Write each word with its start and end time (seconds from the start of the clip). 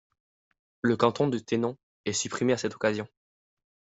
Le 0.81 0.97
canton 0.97 1.27
de 1.27 1.37
Thenon 1.37 1.77
est 2.05 2.13
supprimé 2.13 2.53
à 2.53 2.57
cette 2.57 2.73
occasion. 2.73 3.07